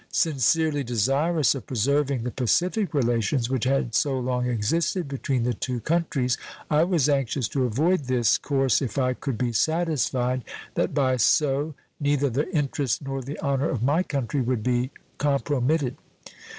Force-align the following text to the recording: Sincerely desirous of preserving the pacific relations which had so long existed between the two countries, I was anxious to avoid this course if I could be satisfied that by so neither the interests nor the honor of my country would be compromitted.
Sincerely 0.11 0.83
desirous 0.83 1.53
of 1.53 1.67
preserving 1.67 2.23
the 2.23 2.31
pacific 2.31 2.91
relations 2.91 3.51
which 3.51 3.65
had 3.65 3.93
so 3.93 4.17
long 4.17 4.47
existed 4.49 5.07
between 5.07 5.43
the 5.43 5.53
two 5.53 5.79
countries, 5.79 6.39
I 6.71 6.85
was 6.85 7.07
anxious 7.07 7.47
to 7.49 7.65
avoid 7.65 8.05
this 8.05 8.39
course 8.39 8.81
if 8.81 8.97
I 8.97 9.13
could 9.13 9.37
be 9.37 9.51
satisfied 9.53 10.43
that 10.73 10.95
by 10.95 11.17
so 11.17 11.75
neither 11.99 12.31
the 12.31 12.51
interests 12.51 12.99
nor 12.99 13.21
the 13.21 13.37
honor 13.41 13.69
of 13.69 13.83
my 13.83 14.01
country 14.01 14.41
would 14.41 14.63
be 14.63 14.89
compromitted. 15.19 15.97